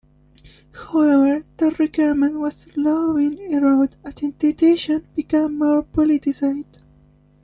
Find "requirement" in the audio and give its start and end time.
1.77-2.33